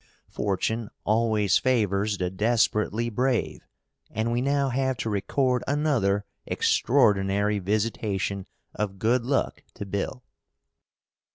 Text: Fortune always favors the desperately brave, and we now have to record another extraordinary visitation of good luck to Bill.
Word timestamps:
Fortune 0.31 0.89
always 1.03 1.59
favors 1.59 2.17
the 2.17 2.31
desperately 2.31 3.07
brave, 3.07 3.67
and 4.09 4.31
we 4.31 4.41
now 4.41 4.69
have 4.69 4.97
to 4.97 5.11
record 5.11 5.63
another 5.67 6.25
extraordinary 6.47 7.59
visitation 7.59 8.47
of 8.73 8.97
good 8.97 9.27
luck 9.27 9.61
to 9.75 9.85
Bill. 9.85 10.23